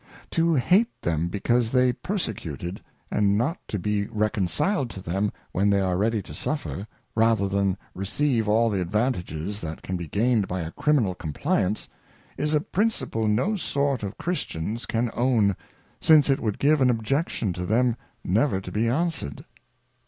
[0.31, 5.69] To hate them because they persecuted, and not to be i reconciled to them when
[5.69, 10.07] they ai'e ready to suffer, rather than i receive all the Advantages that can be
[10.07, 11.87] gained by a Criminal; Complyance,
[12.35, 15.55] is a Principle no sort of Christians can own,
[15.99, 19.45] since it would give an Objection to them never to be answered.